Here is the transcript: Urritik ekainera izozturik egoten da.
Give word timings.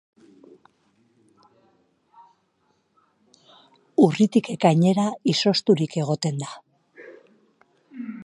Urritik 4.05 4.49
ekainera 4.55 5.05
izozturik 5.35 5.99
egoten 6.05 6.43
da. 6.45 6.53